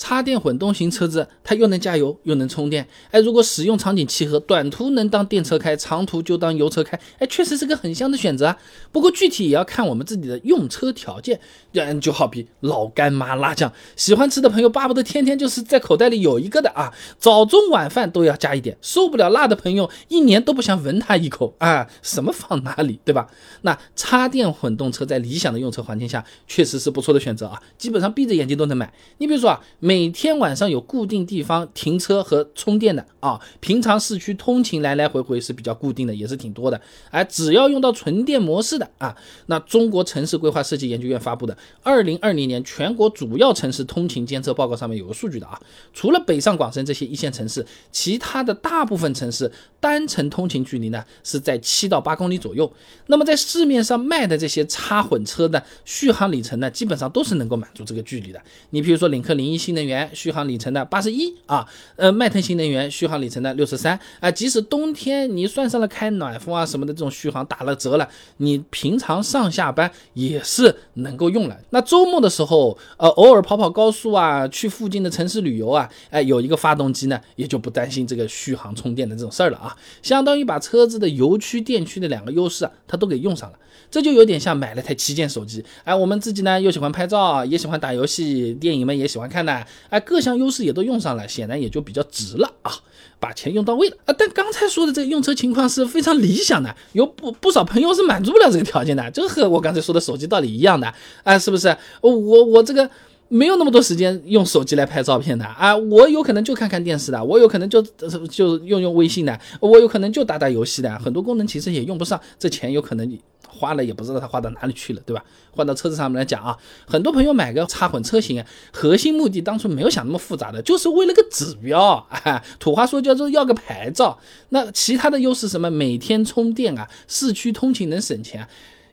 [0.00, 8.56] 插电混动型车子它又能加油又能充电，哎，如果使用场景契合，短途能当电车开，长途就当油车开，哎，确实是个很香的选择啊。
[8.90, 11.38] 不过具体也要看我们自己的用车条件，
[11.74, 23.26] 嗯，就好比老干妈辣酱，喜欢吃的朋友巴不得天天就是在口袋里有一个的啊，早中晚饭都要加一点，受不了辣的朋友一年都不想闻它一口啊，什么放哪里，对吧？
[23.60, 28.90] 那插电混动车在理想的用车环境下，确实是不错的选择啊，基本上闭着眼睛都能买。
[29.18, 29.60] 你比如说啊，
[29.90, 36.80] 每天晚上有固定地方停车和充电的啊，平常市区通勤来来回回是比较固定的，也是挺多的。
[37.10, 39.16] 哎，只要用到纯电模式的啊，
[39.46, 45.60] 那中国城市规划设计研究院发布的二零二零年全国主要城市通勤监测报告上面有个数据的啊，
[45.92, 52.72] 除了北上广深这些一线城市，其他的大部分城市单程通勤距离呢是在七到八公里左右。
[53.08, 58.40] 那么在市面上卖的这些插混车的续航里程呢，基本上都是能够满足这个距离的。
[58.70, 61.66] 你比如说领克零一新能能源续航里程的八十一啊，
[61.96, 71.56] 呃，迈腾新能源续航里程的六十三啊，即使冬天你算上了开暖风啊什么的这种续航打了折了，你平常上下班也是能够用了。
[71.70, 83.58] 那周末的时候，呃，偶尔跑跑高速啊，去附近的城市旅游啊，哎，有一个发动机呢，也就不担心这个续航充电的这种事儿了啊，相当于把车子的油区电区的两个优势啊，它都给用上了。
[83.90, 92.72] 这就有点像买了台旗舰手机，哎，我们自己呢又喜欢拍照，也喜欢打游戏，电影们也喜欢看的哎，各项优势也都用上了，显然也就比较值了啊，
[93.18, 94.14] 把钱用到位了啊。
[94.16, 100.92] 但刚才说的这个用车情况是非常理想的，有不不少朋友是满足不了这个条件的，就和我刚才说的手机道理一样的，
[101.24, 101.76] 啊，是不是？
[102.00, 102.90] 我我这个。
[103.32, 107.80] 没有那么多时间用手机来拍照片的啊，我有可能就看看电视的，我有可能就
[108.28, 115.24] 就用用微信的，我有可能就打打游戏的，很多功能其实也用不上，这钱有可能花了也不知道它花到哪里去了，对吧？
[115.52, 116.56] 换到车子上面来讲啊，
[116.88, 124.18] 很多朋友买个插混车型，核心目的当初没有想那么复杂的，就是为了个指标啊，土话说叫做要个牌照。
[124.48, 125.70] 那其他的优势什么？
[125.70, 128.44] 每天充电啊，市区通勤能省钱。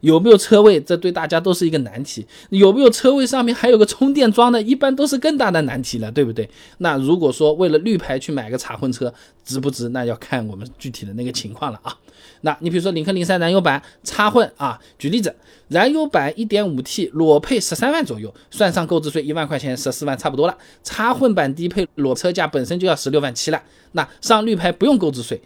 [0.02, 0.80] 有没有车位？
[0.80, 2.25] 这对大家都是一个难题。
[2.50, 6.50] 有没有车位上面还有个充电桩的，一般都是更大的难题了，对不对？
[6.80, 9.13] 那如果说为了绿牌去买个插混车，
[9.44, 9.90] 值不值？
[9.90, 11.96] 那要看我们具体的那个情况了啊。
[12.41, 15.35] 那你比如说领克零三燃油版插混啊，举例子，
[15.69, 20.56] 燃油版一点五 T 裸配十三万左右，算上购置税一万块钱，十四万差不多了。
[20.84, 23.62] 插混版低配裸车价本身就要十六万七了，
[23.94, 25.41] 那上绿牌不用购置税。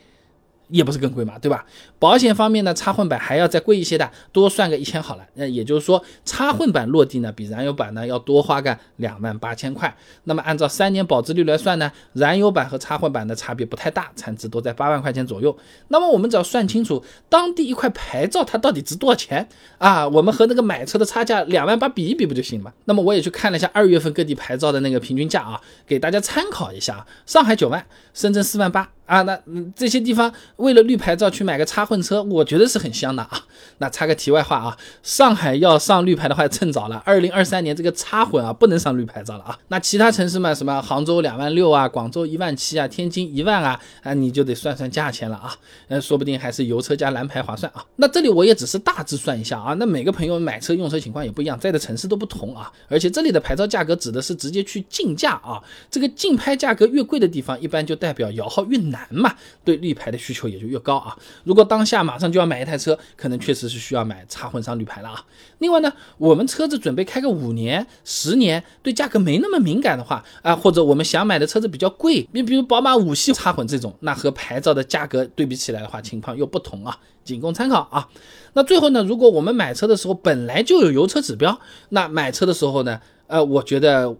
[0.71, 1.65] 也不是更贵嘛，对吧？
[1.99, 5.23] 保险方面呢，插混版还要再贵一些的，多算个一千好了。
[5.35, 9.95] 那也就是说，插混版落地呢，比燃油版呢要多花个两万八千块。
[10.23, 15.55] 那么按照三年保值率来算呢，燃油版和插混版的差别不太大，产值都在八万块钱左右。
[15.89, 22.73] 那么我们只要算清楚当地一块牌照它到底值多少钱啊，我们和那个买车的差价两万八比一比不就行了？
[22.85, 27.05] 那么我也去看了一下二月份各地牌照的那个平均价啊，给大家参考一下啊。
[27.25, 28.89] 上海九万，深圳四万八。
[29.11, 33.45] 啊，那嗯这些地方为了绿牌照去买个插混车，我觉得是很香的啊。
[33.79, 39.59] 那插个题外话啊，上海要上绿牌的话趁早了，二零二三年这个插混啊不能上绿牌照了啊。
[39.67, 45.53] 那其他城市嘛，什么杭州两万六啊，广州一万七啊，天津一万啊，啊你就得算算价钱了啊。
[45.89, 47.83] 嗯，说不定还是油车加蓝牌划算啊。
[47.97, 52.71] 那这里我也只是大致算一下啊，那每个朋友买车用车情况也不一样，在的城市都不同啊。
[52.87, 59.00] 而且这里的牌照价格指的是直接去竞价啊，这个竞拍价格越贵的地方，一般就代表摇号越难。
[59.09, 61.17] 难嘛，对绿牌的需求也就越高啊。
[61.43, 65.25] 如果当下马上就要买一台车，可能确实是需要买插混上绿牌了啊。
[65.59, 78.07] 另外呢，我们车子准备开个五年、十年，对价格没那么敏感的话啊，或者我们想买的车子比较贵，你比如宝马五系插混这种，那和牌照的价格对比起来的话，情况又不同啊，仅供参考啊。
[78.53, 84.15] 那最后呢，如果我们买车的时候本来就有油车指标，那买车的时候呢，呃，我觉得。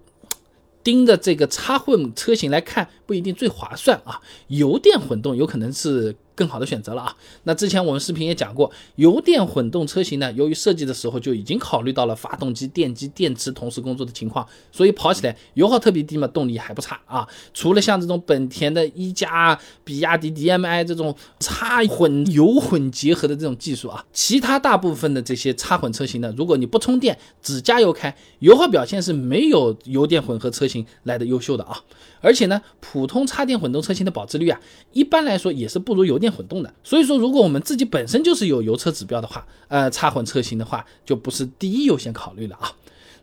[0.84, 4.22] 盯着这个插混车型来看，不一定最划算啊。
[4.48, 6.16] 油电混动有可能是。
[6.42, 7.16] 更好的选择了啊！
[7.44, 17.28] 那之前我们视频也讲过，油电混动车型呢，由于设计的时候就已经考虑到了发动机、电机、电池同时工作的情况，所以跑起来油耗特别低嘛，动力还不差啊。
[17.54, 31.80] 除了像这种本田的一加、比亚迪 DMI 这种插混油混结合的这种技术啊，其他大部分的这些插混车型呢，如果你不充电，只加油开，油耗表现是没有油电混合车型来的优秀的啊。
[32.24, 34.60] 而且呢，普通插电混动车型的保值率啊，
[34.94, 36.74] 一般来说也是不如油电混动的。
[36.84, 42.72] 所以说，如果我们自己本身就是有油车指标的话，呃，插混车型的话就不是第一优先考虑了啊。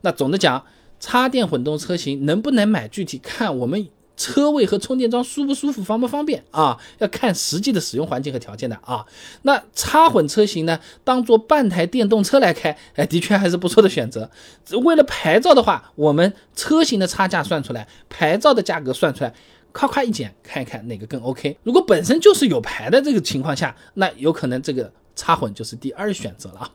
[0.03, 0.65] 那总的讲，
[1.01, 9.07] 插电混动车型能不能买，具体看我们车位和充电桩舒不舒服、方不方便啊，要看实际的使用环境和条件的啊。
[9.43, 14.29] 那插混车型呢，当做半台电动车来开，哎， 的确还是不错的选择。
[14.83, 19.33] 为了牌照的话，我们车型的差价算出来，牌照的价格算出来，
[19.73, 21.57] 夸夸一剪，看一看哪个更 OK。
[21.63, 26.71] 如果本身就是有牌的这个情况下，那有可能这个插混就是第二选择了啊。